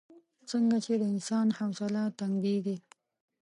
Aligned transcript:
څنګه 0.49 0.77
چې 0.85 0.93
د 0.97 1.03
انسان 1.13 1.47
حوصله 1.57 2.03
تنګېږي. 2.19 2.77